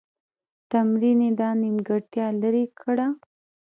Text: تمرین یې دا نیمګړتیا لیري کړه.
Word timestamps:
تمرین 0.71 1.19
یې 1.25 1.31
دا 1.39 1.49
نیمګړتیا 1.61 2.25
لیري 2.41 2.65
کړه. 2.79 3.07